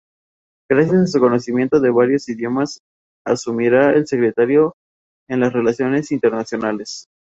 [0.67, 2.79] Gracias a su conocimiento de varios idiomas,
[3.23, 4.73] asumirá el Secretariado
[5.29, 7.05] en las Relaciones Internacionales.